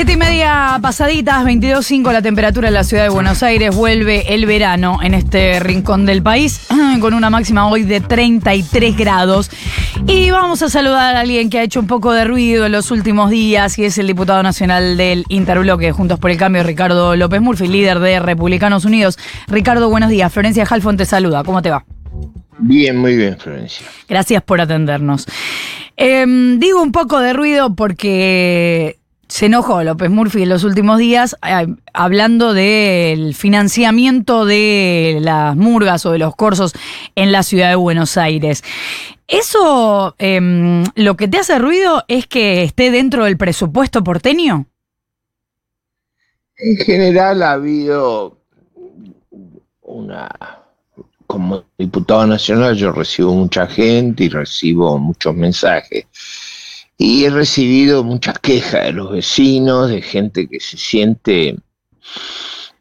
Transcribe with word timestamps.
Siete 0.00 0.12
y 0.14 0.16
media 0.16 0.78
pasaditas, 0.80 1.44
22.5 1.44 2.10
la 2.10 2.22
temperatura 2.22 2.68
en 2.68 2.72
la 2.72 2.84
ciudad 2.84 3.02
de 3.02 3.10
Buenos 3.10 3.42
Aires. 3.42 3.76
Vuelve 3.76 4.32
el 4.32 4.46
verano 4.46 4.98
en 5.02 5.12
este 5.12 5.60
rincón 5.60 6.06
del 6.06 6.22
país 6.22 6.68
con 7.02 7.12
una 7.12 7.28
máxima 7.28 7.68
hoy 7.68 7.82
de 7.82 8.00
33 8.00 8.96
grados. 8.96 9.50
Y 10.06 10.30
vamos 10.30 10.62
a 10.62 10.70
saludar 10.70 11.16
a 11.16 11.20
alguien 11.20 11.50
que 11.50 11.58
ha 11.58 11.62
hecho 11.62 11.80
un 11.80 11.86
poco 11.86 12.14
de 12.14 12.24
ruido 12.24 12.64
en 12.64 12.72
los 12.72 12.90
últimos 12.90 13.28
días 13.28 13.78
y 13.78 13.84
es 13.84 13.98
el 13.98 14.06
diputado 14.06 14.42
nacional 14.42 14.96
del 14.96 15.26
Interbloque 15.28 15.92
Juntos 15.92 16.18
por 16.18 16.30
el 16.30 16.38
Cambio, 16.38 16.62
Ricardo 16.62 17.14
López 17.14 17.42
Murphy, 17.42 17.68
líder 17.68 17.98
de 17.98 18.20
Republicanos 18.20 18.86
Unidos. 18.86 19.18
Ricardo, 19.48 19.90
buenos 19.90 20.08
días. 20.08 20.32
Florencia 20.32 20.64
Halfon 20.64 20.96
te 20.96 21.04
saluda. 21.04 21.44
¿Cómo 21.44 21.60
te 21.60 21.68
va? 21.68 21.84
Bien, 22.58 22.96
muy 22.96 23.16
bien, 23.16 23.36
Florencia. 23.38 23.86
Gracias 24.08 24.42
por 24.44 24.62
atendernos. 24.62 25.26
Em, 25.98 26.58
digo 26.58 26.82
un 26.82 26.90
poco 26.92 27.20
de 27.20 27.34
ruido 27.34 27.74
porque 27.74 28.99
se 29.30 29.46
enojó 29.46 29.82
López 29.84 30.10
Murphy 30.10 30.42
en 30.42 30.48
los 30.48 30.64
últimos 30.64 30.98
días 30.98 31.36
eh, 31.46 31.68
hablando 31.94 32.52
del 32.52 33.34
financiamiento 33.34 34.44
de 34.44 35.18
las 35.20 35.56
murgas 35.56 36.04
o 36.04 36.10
de 36.10 36.18
los 36.18 36.34
corsos 36.34 36.74
en 37.14 37.30
la 37.30 37.44
ciudad 37.44 37.68
de 37.70 37.76
Buenos 37.76 38.16
Aires. 38.16 38.64
¿Eso 39.28 40.16
em, 40.18 40.82
lo 40.96 41.16
que 41.16 41.28
te 41.28 41.38
hace 41.38 41.60
ruido 41.60 42.04
es 42.08 42.26
que 42.26 42.64
esté 42.64 42.90
dentro 42.90 43.24
del 43.24 43.36
presupuesto 43.36 44.02
porteño? 44.02 44.66
En 46.56 46.76
general 46.78 47.42
ha 47.42 47.52
habido 47.52 48.36
una... 49.82 50.28
Como 51.28 51.62
diputado 51.78 52.26
nacional 52.26 52.74
yo 52.74 52.90
recibo 52.90 53.32
mucha 53.32 53.68
gente 53.68 54.24
y 54.24 54.28
recibo 54.28 54.98
muchos 54.98 55.32
mensajes 55.36 56.06
y 57.02 57.24
he 57.24 57.30
recibido 57.30 58.04
muchas 58.04 58.38
quejas 58.40 58.84
de 58.84 58.92
los 58.92 59.10
vecinos, 59.10 59.88
de 59.88 60.02
gente 60.02 60.46
que 60.46 60.60
se 60.60 60.76
siente, 60.76 61.56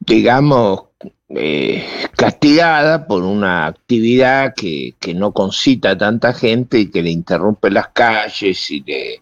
digamos, 0.01 0.81
eh, 1.29 1.87
castigada 2.17 3.07
por 3.07 3.23
una 3.23 3.67
actividad 3.67 4.53
que, 4.53 4.93
no 5.15 5.31
concita 5.31 5.91
a 5.91 5.97
tanta 5.97 6.33
gente 6.33 6.79
y 6.79 6.91
que 6.91 7.01
le 7.01 7.11
interrumpe 7.11 7.71
las 7.71 7.87
calles 7.93 8.69
y 8.71 8.81
le, 8.81 9.21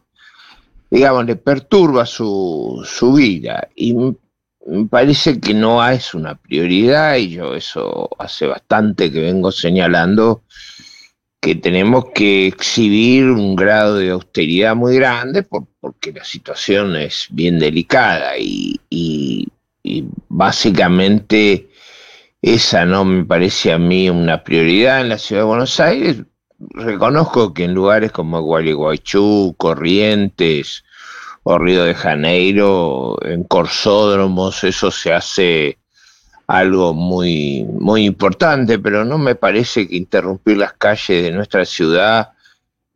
digamos, 0.89 1.27
le 1.27 1.35
perturba 1.35 2.07
su, 2.07 2.83
su 2.83 3.13
vida. 3.13 3.67
Y 3.75 3.93
me 3.93 4.87
parece 4.89 5.39
que 5.39 5.53
no 5.53 5.87
es 5.87 6.15
una 6.15 6.33
prioridad 6.33 7.17
y 7.17 7.29
yo 7.29 7.53
eso 7.53 8.09
hace 8.17 8.47
bastante 8.47 9.11
que 9.11 9.19
vengo 9.19 9.51
señalando 9.51 10.41
que 11.39 11.55
tenemos 11.55 12.05
que 12.13 12.47
exhibir 12.47 13.25
un 13.25 13.55
grado 13.55 13.95
de 13.95 14.09
austeridad 14.09 14.75
muy 14.75 14.95
grande 14.95 15.43
porque 15.43 16.11
la 16.11 16.23
situación 16.23 16.95
es 16.95 17.27
bien 17.29 17.59
delicada 17.59 18.33
y, 18.37 19.47
básicamente 20.27 21.69
esa 22.41 22.85
no 22.85 23.05
me 23.05 23.23
parece 23.23 23.71
a 23.71 23.77
mí 23.77 24.09
una 24.09 24.43
prioridad 24.43 25.01
en 25.01 25.09
la 25.09 25.17
ciudad 25.17 25.43
de 25.43 25.47
Buenos 25.47 25.79
Aires. 25.79 26.17
Reconozco 26.59 27.53
que 27.53 27.63
en 27.63 27.73
lugares 27.73 28.11
como 28.11 28.41
Gualeguaychú, 28.41 29.55
Corrientes 29.57 30.83
o 31.43 31.57
Río 31.57 31.85
de 31.85 31.95
Janeiro, 31.95 33.17
en 33.23 33.43
corsódromos, 33.43 34.63
eso 34.63 34.91
se 34.91 35.13
hace 35.13 35.77
algo 36.47 36.93
muy, 36.93 37.65
muy 37.65 38.05
importante, 38.05 38.79
pero 38.79 39.03
no 39.03 39.17
me 39.17 39.35
parece 39.35 39.87
que 39.87 39.97
interrumpir 39.97 40.57
las 40.57 40.73
calles 40.73 41.23
de 41.23 41.31
nuestra 41.31 41.65
ciudad 41.65 42.31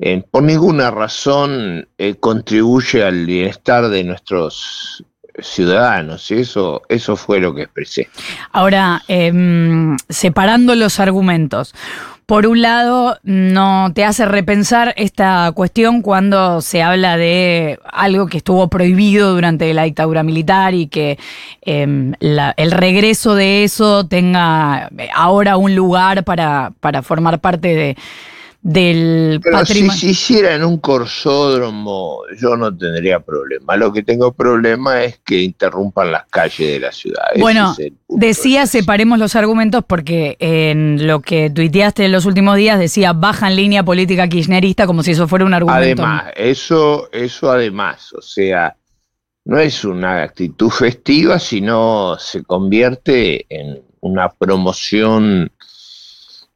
eh, 0.04 0.24
por 0.32 0.42
ninguna 0.42 0.90
razón 0.90 1.88
eh, 2.00 2.16
contribuye 2.16 3.04
al 3.04 3.28
bienestar 3.28 3.88
de 3.90 4.04
nuestros 4.04 5.06
ciudadanos. 5.38 6.32
Y 6.32 6.40
eso, 6.40 6.82
eso 6.90 7.16
fue 7.16 7.40
lo 7.40 7.54
que 7.54 7.64
expresé. 7.64 8.10
Ahora, 8.52 9.04
em, 9.08 9.96
separando 10.10 10.74
los 10.74 11.00
argumentos, 11.00 11.76
por 12.32 12.48
un 12.48 12.62
lado, 12.62 13.18
no 13.24 13.92
te 13.94 14.06
hace 14.06 14.24
repensar 14.24 14.94
esta 14.96 15.52
cuestión 15.54 16.02
cuando 16.02 16.62
se 16.62 16.82
habla 16.82 17.18
de 17.18 17.78
algo 17.84 18.28
que 18.28 18.38
estuvo 18.38 18.70
prohibido 18.70 19.34
durante 19.34 19.74
la 19.74 19.84
dictadura 19.84 20.24
militar 20.24 20.74
y 20.74 20.88
que 20.88 21.20
em, 21.62 22.14
el 22.22 22.72
regreso 22.72 23.36
de 23.36 23.66
eso 23.66 24.08
tenga 24.08 24.90
ahora 25.14 25.58
un 25.58 25.76
lugar 25.76 26.24
para, 26.24 26.72
para 26.80 27.02
formar 27.02 27.42
parte 27.42 27.76
de, 27.76 27.98
del 28.64 29.40
Pero 29.44 29.66
Si 29.66 29.90
se 29.90 30.08
hiciera 30.08 30.54
en 30.54 30.64
un 30.64 30.78
corsódromo, 30.78 32.20
yo 32.40 32.56
no 32.56 32.76
tendría 32.76 33.20
problema. 33.20 33.76
Lo 33.76 33.92
que 33.92 34.04
tengo 34.04 34.34
problema 34.34 35.04
es 35.04 35.20
que 35.26 35.42
interrumpan 35.42 36.12
las 36.12 36.28
calles 36.28 36.74
de 36.74 36.80
la 36.80 36.92
ciudad. 36.92 37.24
Bueno, 37.40 37.76
decía 38.08 38.68
separemos 38.68 39.18
los 39.18 39.36
argumentos 39.36 39.84
porque 39.86 40.38
en 40.40 41.08
lo 41.08 41.22
que 41.22 41.50
tuiteaste 41.50 42.06
en 42.06 42.12
los 42.12 42.26
últimos 42.26 42.56
días 42.56 42.80
decía 42.80 43.14
baja 43.14 43.48
en 43.48 43.56
línea 43.56 43.84
política 43.84 44.28
kirchnerista 44.28 44.86
como 44.86 45.02
si 45.02 45.12
eso 45.12 45.28
fuera 45.28 45.46
un 45.46 45.56
argumento. 45.56 46.04
Además, 46.04 46.26
eso, 46.36 47.10
eso 47.12 47.52
además, 47.52 48.14
o 48.14 48.22
sea, 48.22 48.76
no 49.46 49.58
es 49.58 49.84
una 49.84 50.22
actitud 50.22 50.70
festiva, 50.70 51.40
sino 51.40 52.16
se 52.20 52.44
convierte 52.44 53.48
en 53.50 53.82
una 54.02 54.30
promoción 54.30 55.52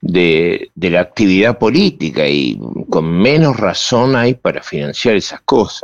de, 0.05 0.71
la 0.75 1.01
actividad 1.01 1.57
política 1.57 2.27
y 2.27 2.59
con 2.89 3.05
menos 3.05 3.57
razón 3.57 4.15
hay 4.15 4.35
para 4.35 4.61
financiar 4.61 5.15
esas 5.15 5.41
cosas. 5.41 5.83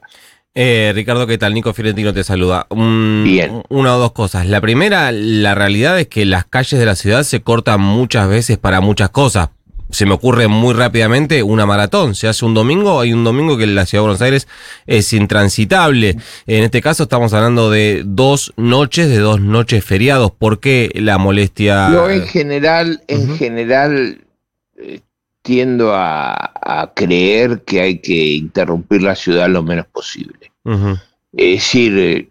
Eh, 0.54 0.92
Ricardo, 0.94 1.26
¿qué 1.28 1.38
tal? 1.38 1.54
Nico 1.54 1.74
Fiorentino 1.74 2.14
te 2.14 2.24
saluda. 2.24 2.68
Bien. 2.70 3.64
Una 3.70 3.96
o 3.96 4.00
dos 4.00 4.12
cosas. 4.12 4.46
La 4.46 4.60
primera, 4.60 5.12
la 5.12 5.56
realidad 5.56 6.00
es 6.00 6.08
que 6.08 6.26
las 6.26 6.46
calles 6.46 6.80
de 6.80 6.86
la 6.86 6.96
ciudad 6.96 7.24
se 7.24 7.42
cortan 7.42 7.80
muchas 7.80 8.28
veces 8.28 8.58
para 8.58 8.82
muchas 8.82 9.10
cosas 9.10 9.50
se 9.92 10.06
me 10.06 10.14
ocurre 10.14 10.48
muy 10.48 10.74
rápidamente 10.74 11.44
una 11.44 11.66
maratón. 11.66 12.16
Se 12.16 12.28
hace 12.28 12.46
un 12.46 12.54
domingo, 12.54 13.00
hay 13.00 13.14
un 13.14 13.24
domingo 13.24 13.58
que 13.58 13.66
en 13.66 13.76
la 13.76 13.86
ciudad 13.86 14.02
de 14.02 14.08
Buenos 14.08 14.22
Aires 14.22 14.48
es 14.88 15.14
intransitable. 15.14 16.18
En 16.48 16.64
este 16.64 16.82
caso 16.82 17.04
estamos 17.04 17.34
hablando 17.34 17.70
de 17.70 18.04
dos 18.06 18.54
noches, 18.58 19.10
de 19.10 19.20
dos 19.20 19.42
noches 19.42 19.84
feriados. 19.84 20.32
¿Por 20.32 20.60
qué 20.60 20.92
la 20.96 21.18
molestia? 21.18 21.90
Yo 21.92 22.10
en 22.10 22.28
general, 22.28 23.04
en 23.08 23.38
general 23.38 24.22
eh, 24.78 25.02
tiendo 25.42 25.94
a, 25.94 26.92
creer 26.96 27.64
que 27.66 27.82
hay 27.82 28.00
que 28.00 28.34
interrumpir 28.34 29.02
la 29.02 29.16
ciudad 29.16 29.50
lo 29.50 29.64
menos 29.64 29.86
posible. 29.88 30.52
Es 31.34 31.56
decir, 31.56 31.98
eh, 31.98 32.30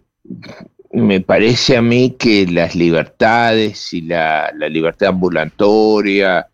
me 0.93 1.21
parece 1.21 1.77
a 1.77 1.81
mí 1.81 2.15
que 2.17 2.45
las 2.47 2.75
libertades 2.75 3.93
y 3.93 4.01
la, 4.01 4.51
la 4.57 4.69
libertad 4.69 5.09
ambulatoria, 5.09 6.50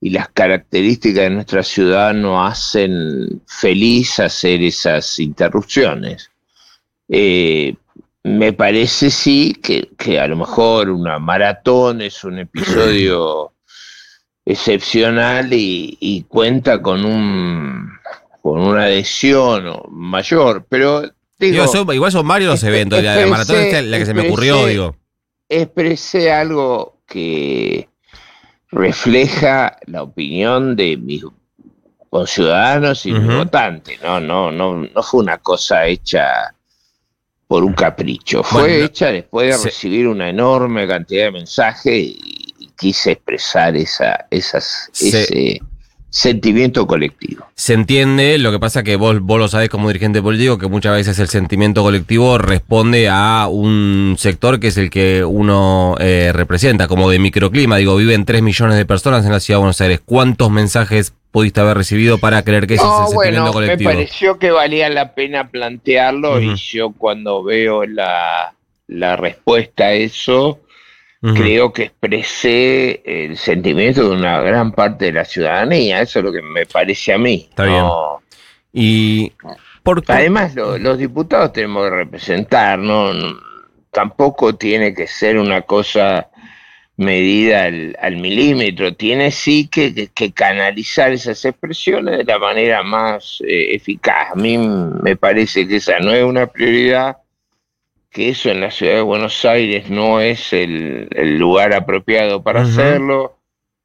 y 0.00 0.10
las 0.10 0.28
características 0.30 1.24
de 1.24 1.30
nuestra 1.30 1.62
ciudad 1.62 2.14
no 2.14 2.44
hacen 2.44 3.42
feliz 3.46 4.18
hacer 4.18 4.62
esas 4.62 5.18
interrupciones. 5.18 6.30
Eh, 7.08 7.74
me 8.22 8.52
parece 8.52 9.10
sí 9.10 9.54
que, 9.62 10.18
a 10.18 10.26
lo 10.26 10.36
mejor 10.36 10.90
una 10.90 11.18
maratón 11.18 12.00
es 12.00 12.24
un 12.24 12.38
episodio 12.38 13.52
excepcional 14.44 15.48
y, 15.52 16.24
cuenta 16.28 16.80
con 16.80 17.04
un 17.04 17.90
con 18.42 18.58
una 18.58 18.84
adhesión 18.84 19.82
mayor, 19.90 20.64
pero 20.66 21.02
digo, 21.38 21.92
igual 21.92 22.10
son 22.10 22.26
varios 22.26 22.50
los 22.50 22.62
eventos, 22.62 23.02
la, 23.02 23.26
maratón 23.26 23.56
es 23.56 23.84
la 23.84 23.98
que 23.98 24.06
se 24.06 24.14
me 24.14 24.28
ocurrió, 24.28 24.66
digo. 24.66 24.96
Expresé 25.46 26.32
algo 26.32 27.00
que 27.06 27.90
refleja 28.70 29.76
la 29.86 30.02
opinión 30.02 30.76
de 30.76 30.96
mis 30.96 31.24
conciudadanos 32.08 33.06
y 33.06 33.12
mis 33.12 33.36
votantes. 33.36 34.00
No, 34.02 34.20
no, 34.20 34.50
no, 34.50 34.76
no 34.76 35.02
fue 35.02 35.20
una 35.20 35.38
cosa 35.38 35.86
hecha 35.86 36.54
por 37.46 37.64
un 37.64 37.72
capricho. 37.72 38.42
Fue 38.42 38.84
hecha 38.84 39.10
después 39.10 39.56
de 39.56 39.64
recibir 39.70 40.06
una 40.06 40.28
enorme 40.28 40.86
cantidad 40.86 41.26
de 41.26 41.32
mensajes 41.32 41.94
y, 41.94 42.36
quise 42.78 43.12
expresar 43.12 43.76
esa, 43.76 44.26
esas, 44.30 44.88
ese, 44.98 45.60
sentimiento 46.10 46.86
colectivo. 46.86 47.46
Se 47.54 47.72
entiende, 47.72 48.36
lo 48.38 48.50
que 48.50 48.58
pasa 48.58 48.82
que 48.82 48.96
vos, 48.96 49.20
vos 49.20 49.38
lo 49.38 49.48
sabés 49.48 49.68
como 49.68 49.88
dirigente 49.88 50.20
político, 50.20 50.58
que 50.58 50.66
muchas 50.66 50.94
veces 50.94 51.18
el 51.20 51.28
sentimiento 51.28 51.82
colectivo 51.82 52.36
responde 52.36 53.08
a 53.08 53.46
un 53.48 54.16
sector 54.18 54.58
que 54.58 54.68
es 54.68 54.76
el 54.76 54.90
que 54.90 55.24
uno 55.24 55.94
eh, 56.00 56.32
representa, 56.34 56.88
como 56.88 57.08
de 57.08 57.20
microclima. 57.20 57.76
Digo, 57.76 57.96
viven 57.96 58.24
3 58.24 58.42
millones 58.42 58.76
de 58.76 58.84
personas 58.84 59.24
en 59.24 59.32
la 59.32 59.40
ciudad 59.40 59.58
de 59.58 59.62
Buenos 59.62 59.80
Aires. 59.80 60.00
¿Cuántos 60.04 60.50
mensajes 60.50 61.14
pudiste 61.30 61.60
haber 61.60 61.76
recibido 61.76 62.18
para 62.18 62.42
creer 62.42 62.66
que 62.66 62.74
ese 62.74 62.84
es 62.84 62.90
el 63.06 63.16
sentimiento 63.16 63.52
colectivo? 63.52 63.90
Me 63.90 63.96
pareció 63.96 64.38
que 64.38 64.50
valía 64.50 64.88
la 64.88 65.14
pena 65.14 65.48
plantearlo 65.48 66.40
y 66.40 66.56
yo 66.56 66.90
cuando 66.90 67.44
veo 67.44 67.84
la, 67.86 68.54
la 68.88 69.14
respuesta 69.14 69.84
a 69.84 69.92
eso 69.92 70.58
creo 71.20 71.72
que 71.72 71.84
expresé 71.84 73.02
el 73.04 73.36
sentimiento 73.36 74.08
de 74.08 74.16
una 74.16 74.40
gran 74.40 74.72
parte 74.72 75.06
de 75.06 75.12
la 75.12 75.24
ciudadanía. 75.24 76.00
Eso 76.00 76.20
es 76.20 76.24
lo 76.24 76.32
que 76.32 76.42
me 76.42 76.66
parece 76.66 77.12
a 77.12 77.18
mí. 77.18 77.46
Está 77.50 77.64
bien. 77.64 77.84
Y 78.72 79.32
Además, 80.08 80.54
los 80.54 80.98
diputados 80.98 81.52
tenemos 81.52 81.88
que 81.88 81.96
representar, 81.96 82.78
¿no? 82.78 83.12
Tampoco 83.90 84.54
tiene 84.54 84.94
que 84.94 85.06
ser 85.06 85.38
una 85.38 85.62
cosa 85.62 86.28
medida 86.96 87.64
al, 87.64 88.16
milímetro, 88.18 88.94
tiene 88.94 89.30
sí 89.30 89.68
que, 89.68 90.10
canalizar 90.34 91.12
esas 91.12 91.42
expresiones 91.46 92.18
de 92.18 92.24
la 92.24 92.38
manera 92.38 92.82
más 92.82 93.38
eh, 93.40 93.74
eficaz. 93.74 94.32
A 94.32 94.34
mí 94.34 94.58
me 94.58 95.16
parece 95.16 95.66
que 95.66 95.76
esa 95.76 95.98
no 95.98 96.12
es 96.12 96.22
una 96.22 96.46
prioridad, 96.46 97.16
que 98.10 98.30
eso 98.30 98.50
en 98.50 98.60
la 98.60 98.70
ciudad 98.70 98.94
de 98.94 99.02
Buenos 99.02 99.44
Aires 99.44 99.88
no 99.88 100.20
es 100.20 100.52
el, 100.52 101.08
lugar 101.38 101.72
apropiado 101.74 102.42
para 102.42 102.62
hacerlo, 102.62 103.36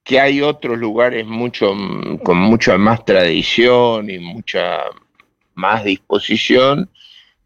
que 0.04 0.20
hay 0.20 0.42
otros 0.42 0.78
lugares 0.78 1.26
mucho, 1.26 1.74
con 2.24 2.38
mucha 2.38 2.78
más 2.78 3.06
tradición 3.06 4.10
y 4.10 4.20
mucha 4.20 4.80
más 5.54 5.84
disposición. 5.84 6.90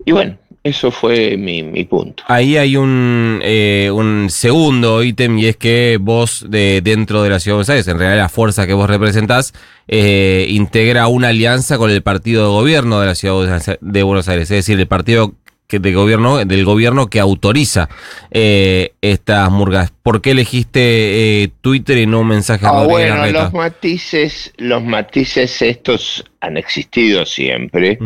Y 0.05 0.13
bueno, 0.13 0.37
eso 0.63 0.91
fue 0.91 1.35
mi, 1.37 1.83
punto. 1.83 2.23
Ahí 2.27 2.55
hay 2.55 2.77
un, 2.77 3.39
eh, 3.43 3.89
un 3.93 4.29
segundo 4.29 5.03
ítem 5.03 5.37
y 5.37 5.47
es 5.47 5.57
que 5.57 5.97
vos 5.99 6.45
de, 6.49 6.81
dentro 6.81 7.23
de 7.23 7.29
la 7.29 7.39
Ciudad 7.39 7.53
de 7.53 7.57
Buenos 7.57 7.69
Aires, 7.69 7.87
en 7.89 7.99
realidad 7.99 8.23
la 8.23 8.29
fuerza 8.29 8.67
que 8.67 8.73
vos 8.73 8.89
representás, 8.89 9.53
eh, 9.87 10.47
integra 10.49 11.07
una 11.07 11.29
alianza 11.29 11.77
con 11.77 11.91
el 11.91 12.01
partido 12.03 12.43
de 12.43 12.49
gobierno 12.49 13.01
de 13.01 13.07
la 13.07 13.15
Ciudad 13.15 13.77
de 13.81 14.03
Buenos 14.03 14.29
Aires, 14.29 14.51
es 14.51 14.57
decir, 14.65 14.79
el 14.79 14.87
partido 14.87 15.33
que 15.69 15.77
de 15.77 15.93
gobierno, 15.93 16.43
del 16.43 16.65
gobierno 16.65 17.07
que 17.07 17.19
autoriza 17.19 17.89
eh, 18.31 18.93
estas 19.01 19.51
murgas. 19.51 19.93
¿Por 20.01 20.19
qué 20.19 20.31
elegiste 20.31 21.51
Twitter 21.61 21.99
y 21.99 22.07
no 22.07 22.21
un 22.21 22.27
mensaje 22.27 22.65
ah, 22.67 22.85
Bueno, 22.85 23.25
los 23.27 23.53
matices, 23.53 24.51
los 24.57 24.83
matices 24.83 25.61
estos 25.61 26.25
han 26.41 26.57
existido 26.57 27.23
siempre 27.27 27.99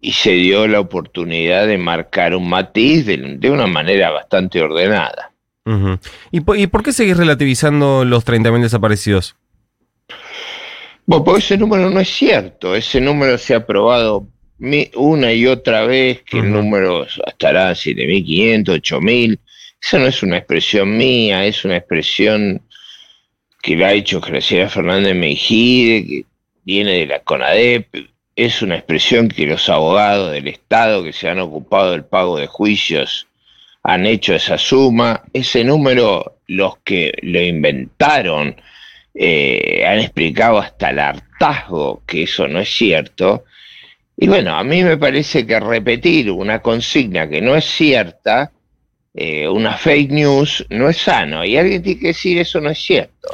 y 0.00 0.12
se 0.12 0.30
dio 0.30 0.68
la 0.68 0.78
oportunidad 0.78 1.66
de 1.66 1.76
marcar 1.76 2.36
un 2.36 2.48
matiz 2.48 3.04
de, 3.04 3.50
una 3.50 3.66
manera 3.66 4.12
bastante 4.12 4.62
ordenada. 4.62 5.32
¿Y, 6.30 6.40
por, 6.40 6.84
qué 6.84 6.92
seguís 6.92 7.16
relativizando 7.16 8.04
los 8.04 8.24
30.000 8.24 8.62
desaparecidos? 8.62 9.34
Bueno, 11.04 11.24
porque 11.24 11.40
ese 11.40 11.58
número 11.58 11.90
no 11.90 11.98
es 11.98 12.08
cierto. 12.08 12.76
Ese 12.76 13.00
número 13.00 13.36
se 13.38 13.56
ha 13.56 13.66
probado 13.66 14.28
una 14.94 15.32
y 15.32 15.46
otra 15.46 15.86
vez 15.86 16.22
que 16.22 16.38
el 16.38 16.52
número 16.52 17.04
estará 17.04 17.72
7.500, 17.72 18.64
8.000. 18.64 19.38
Eso 19.82 19.98
no 19.98 20.06
es 20.06 20.22
una 20.22 20.38
expresión 20.38 20.96
mía, 20.96 21.44
es 21.44 21.64
una 21.64 21.76
expresión 21.76 22.62
que 23.62 23.76
la 23.76 23.88
ha 23.88 23.92
hecho 23.92 24.20
Graciela 24.20 24.68
Fernández 24.68 25.14
Mejide, 25.14 26.06
que 26.06 26.24
viene 26.64 26.92
de 26.92 27.06
la 27.06 27.20
CONADEP, 27.20 27.86
es 28.36 28.60
una 28.60 28.76
expresión 28.76 29.28
que 29.28 29.46
los 29.46 29.68
abogados 29.70 30.30
del 30.30 30.46
Estado 30.48 31.02
que 31.02 31.14
se 31.14 31.28
han 31.28 31.40
ocupado 31.40 31.92
del 31.92 32.04
pago 32.04 32.38
de 32.38 32.46
juicios 32.46 33.26
han 33.82 34.04
hecho 34.04 34.34
esa 34.34 34.58
suma. 34.58 35.22
Ese 35.32 35.64
número, 35.64 36.40
los 36.46 36.76
que 36.84 37.14
lo 37.22 37.40
inventaron, 37.40 38.56
eh, 39.14 39.84
han 39.86 40.00
explicado 40.00 40.58
hasta 40.58 40.90
el 40.90 40.98
hartazgo 40.98 42.02
que 42.06 42.24
eso 42.24 42.46
no 42.46 42.60
es 42.60 42.68
cierto. 42.68 43.44
Y 44.16 44.28
bueno, 44.28 44.56
a 44.56 44.64
mí 44.64 44.82
me 44.82 44.96
parece 44.96 45.46
que 45.46 45.60
repetir 45.60 46.30
una 46.30 46.62
consigna 46.62 47.28
que 47.28 47.40
no 47.40 47.54
es 47.54 47.64
cierta, 47.64 48.52
eh, 49.14 49.48
una 49.48 49.76
fake 49.76 50.10
news, 50.10 50.66
no 50.70 50.88
es 50.88 50.98
sano. 50.98 51.44
Y 51.44 51.56
alguien 51.56 51.82
tiene 51.82 52.00
que 52.00 52.06
decir 52.08 52.38
eso 52.38 52.60
no 52.60 52.70
es 52.70 52.78
cierto 52.78 53.28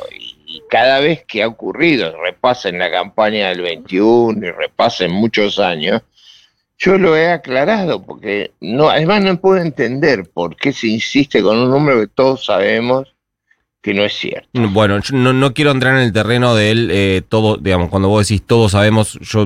y 0.52 0.62
cada 0.68 1.00
vez 1.00 1.24
que 1.24 1.42
ha 1.42 1.48
ocurrido, 1.48 2.14
repasen 2.20 2.78
la 2.78 2.90
campaña 2.90 3.48
del 3.48 3.62
21 3.62 4.46
y 4.46 4.50
repasen 4.50 5.10
muchos 5.10 5.58
años, 5.58 6.02
yo 6.76 6.98
lo 6.98 7.16
he 7.16 7.30
aclarado, 7.30 8.02
porque 8.02 8.52
no, 8.60 8.90
además 8.90 9.22
no 9.22 9.40
puedo 9.40 9.62
entender 9.62 10.28
por 10.30 10.56
qué 10.56 10.72
se 10.72 10.88
insiste 10.88 11.42
con 11.42 11.56
un 11.56 11.70
número 11.70 12.00
que 12.00 12.08
todos 12.08 12.44
sabemos 12.44 13.11
que 13.82 13.92
no 13.92 14.02
es 14.04 14.14
cierto. 14.14 14.48
Bueno, 14.52 15.00
yo 15.00 15.16
no, 15.16 15.54
quiero 15.54 15.72
entrar 15.72 15.96
en 15.96 16.02
el 16.04 16.12
terreno 16.12 16.54
del 16.54 16.88
eh, 16.92 17.22
todo, 17.28 17.56
digamos, 17.56 17.88
cuando 17.90 18.08
vos 18.08 18.26
decís 18.26 18.42
todos 18.46 18.70
sabemos, 18.72 19.18
yo 19.20 19.44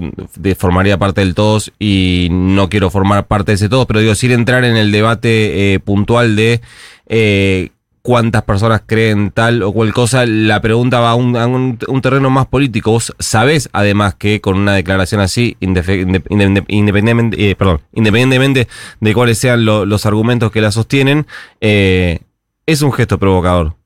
formaría 0.59 0.99
parte 0.99 1.23
del 1.23 1.35
todos 1.35 1.73
y 1.79 2.29
no 2.31 2.69
quiero 2.69 2.91
formar 2.91 3.27
parte 3.27 3.53
de 3.53 3.57
ese 3.57 3.71
todos, 3.71 3.87
pero 3.87 4.01
digo, 4.01 4.15
sin 4.15 4.33
entrar 4.33 4.65
en 4.65 4.77
el 4.77 4.93
debate 4.93 5.73
eh, 5.73 5.81
puntual 5.81 6.37
de 6.37 6.61
eh, 7.07 7.71
cuántas 8.03 8.43
personas 8.43 8.83
creen 8.85 9.31
tal 9.31 9.63
o 9.63 9.73
cual 9.73 9.95
cosa, 9.95 10.27
la 10.27 10.61
pregunta 10.61 11.01
va 11.01 11.13
a 11.13 11.15
un, 11.15 11.79
terreno 12.03 12.29
más 12.29 12.47
político. 12.47 12.91
Vos 12.91 13.15
sabés 13.19 13.71
además 13.73 14.17
que 14.17 14.43
con 14.43 14.59
una 14.59 14.75
declaración 14.75 15.23
así, 15.23 15.57
independientemente, 15.61 17.57
perdón, 17.57 17.81
independientemente 17.95 18.69
de 19.01 19.15
cuáles 19.15 19.39
sean 19.39 19.65
los 19.65 20.05
argumentos 20.05 20.53
que 20.53 20.61
la 20.61 20.73
sostienen, 20.73 21.27
es 21.61 22.83
un 22.83 22.93
gesto 22.93 23.19
provocador. 23.19 23.77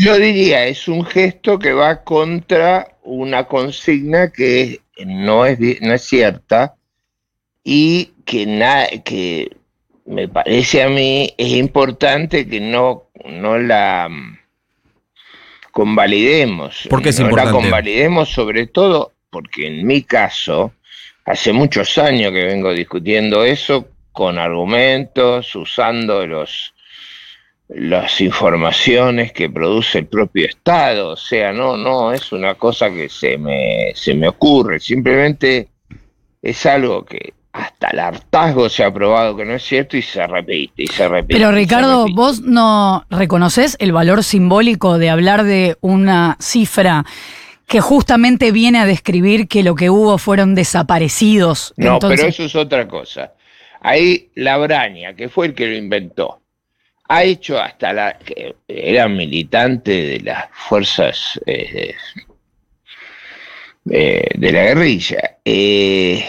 Yo 0.00 0.16
diría, 0.16 0.66
es 0.66 0.86
un 0.86 1.04
gesto 1.04 1.58
que 1.58 1.72
va 1.72 2.04
contra 2.04 2.96
una 3.02 3.48
consigna 3.48 4.30
que 4.30 4.80
no 5.04 5.44
es, 5.44 5.58
no 5.80 5.92
es 5.92 6.02
cierta 6.02 6.76
y 7.64 8.12
que, 8.24 8.46
nada 8.46 8.86
que 9.04 9.56
me 10.06 10.28
parece 10.28 10.84
a 10.84 10.88
mí 10.88 11.34
es 11.36 11.48
importante 11.48 12.46
que 12.46 12.60
no, 12.60 13.10
no 13.24 13.58
la 13.58 14.08
mm, 14.08 14.38
convalidemos. 15.72 16.86
¿Por 16.88 17.02
qué 17.02 17.08
es 17.08 17.18
no 17.18 17.30
la 17.30 17.50
convalidemos 17.50 18.28
sobre 18.28 18.68
todo 18.68 19.14
porque 19.30 19.66
en 19.66 19.84
mi 19.84 20.02
caso, 20.02 20.74
hace 21.24 21.52
muchos 21.52 21.98
años 21.98 22.30
que 22.32 22.44
vengo 22.44 22.72
discutiendo 22.72 23.42
eso 23.42 23.88
con 24.12 24.38
argumentos, 24.38 25.56
usando 25.56 26.24
los 26.24 26.72
las 27.68 28.20
informaciones 28.20 29.32
que 29.32 29.50
produce 29.50 29.98
el 29.98 30.06
propio 30.06 30.46
Estado, 30.46 31.10
o 31.10 31.16
sea, 31.16 31.52
no, 31.52 31.76
no 31.76 32.12
es 32.12 32.32
una 32.32 32.54
cosa 32.54 32.90
que 32.90 33.08
se 33.08 33.36
me, 33.36 33.92
se 33.94 34.14
me 34.14 34.28
ocurre, 34.28 34.80
simplemente 34.80 35.68
es 36.40 36.66
algo 36.66 37.04
que 37.04 37.34
hasta 37.52 37.88
el 37.88 37.98
hartazgo 37.98 38.68
se 38.68 38.84
ha 38.84 38.92
probado 38.92 39.36
que 39.36 39.44
no 39.44 39.54
es 39.54 39.64
cierto 39.64 39.96
y 39.96 40.02
se 40.02 40.26
repite 40.26 40.84
y 40.84 40.86
se 40.86 41.08
repite. 41.08 41.34
Pero 41.34 41.50
Ricardo, 41.50 42.06
vos 42.14 42.40
no 42.40 43.04
reconoces 43.10 43.76
el 43.80 43.92
valor 43.92 44.22
simbólico 44.22 44.98
de 44.98 45.10
hablar 45.10 45.44
de 45.44 45.76
una 45.80 46.36
cifra 46.40 47.04
que 47.66 47.80
justamente 47.80 48.52
viene 48.52 48.78
a 48.78 48.86
describir 48.86 49.48
que 49.48 49.62
lo 49.62 49.74
que 49.74 49.90
hubo 49.90 50.18
fueron 50.18 50.54
desaparecidos. 50.54 51.74
No, 51.76 51.98
pero 51.98 52.26
eso 52.26 52.44
es 52.44 52.54
otra 52.54 52.88
cosa. 52.88 53.32
Ahí 53.80 54.30
Labraña, 54.34 55.14
que 55.14 55.28
fue 55.28 55.46
el 55.48 55.54
que 55.54 55.66
lo 55.66 55.74
inventó, 55.74 56.40
ha 57.08 57.24
hecho 57.24 57.58
hasta 57.58 57.92
la 57.92 58.18
era 58.68 59.08
militante 59.08 59.90
de 59.90 60.20
las 60.20 60.44
fuerzas 60.52 61.40
eh, 61.46 61.94
eh, 63.90 64.28
de 64.34 64.52
la 64.52 64.62
guerrilla. 64.64 65.38
Eh, 65.44 66.22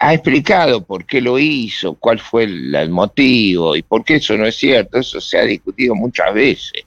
ha 0.00 0.12
explicado 0.12 0.84
por 0.84 1.06
qué 1.06 1.20
lo 1.20 1.38
hizo, 1.38 1.94
cuál 1.94 2.18
fue 2.18 2.44
el, 2.44 2.90
motivo 2.90 3.76
y 3.76 3.82
por 3.82 4.04
qué 4.04 4.16
eso 4.16 4.36
no 4.36 4.46
es 4.46 4.56
cierto. 4.56 4.98
Eso 4.98 5.20
se 5.20 5.38
ha 5.38 5.42
discutido 5.42 5.94
muchas 5.94 6.34
veces. 6.34 6.84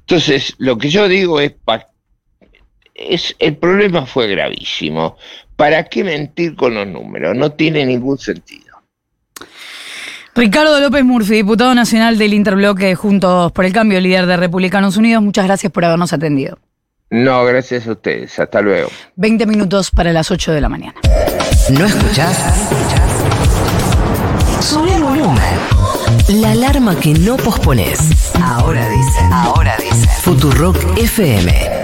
Entonces, 0.00 0.54
lo 0.58 0.78
que 0.78 0.88
yo 0.88 1.08
digo 1.08 1.40
es 1.40 1.54
el 3.40 3.56
problema 3.56 4.06
fue 4.06 4.28
gravísimo. 4.28 5.16
¿Para 5.56 5.84
qué 5.84 6.04
mentir 6.04 6.54
con 6.54 6.74
los 6.74 6.86
números? 6.86 7.36
No 7.36 7.52
tiene 7.52 7.84
ningún 7.84 8.18
sentido. 8.18 8.61
Ricardo 10.34 10.80
López 10.80 11.04
Murphy, 11.04 11.34
diputado 11.34 11.74
nacional 11.74 12.16
del 12.16 12.32
Interbloque 12.32 12.94
Juntos 12.94 13.52
por 13.52 13.66
el 13.66 13.72
Cambio, 13.72 14.00
líder 14.00 14.24
de 14.24 14.38
Republicanos 14.38 14.96
Unidos, 14.96 15.22
muchas 15.22 15.44
gracias 15.44 15.70
por 15.70 15.84
habernos 15.84 16.14
atendido. 16.14 16.58
No, 17.10 17.44
gracias 17.44 17.86
a 17.86 17.92
ustedes. 17.92 18.38
Hasta 18.38 18.62
luego. 18.62 18.88
20 19.16 19.44
minutos 19.44 19.90
para 19.90 20.10
las 20.14 20.30
8 20.30 20.52
de 20.52 20.60
la 20.62 20.70
mañana. 20.70 20.94
¿No 21.70 21.84
escuchás? 21.84 22.70
Sube 24.60 24.94
el 24.94 25.02
volumen. 25.02 25.42
La 26.40 26.52
alarma 26.52 26.98
que 26.98 27.12
no 27.12 27.36
pospones. 27.36 28.32
Ahora 28.42 28.88
dice. 28.88 29.18
Ahora 29.30 29.76
dice. 29.76 30.08
Futurock 30.22 30.96
FM. 30.96 31.81